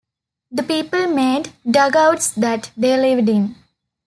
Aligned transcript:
The 0.49 0.63
people 0.63 1.05
made 1.09 1.53
dugouts 1.63 2.31
that 2.31 2.71
they 2.75 2.97
lived 2.99 3.29
in. 3.29 3.55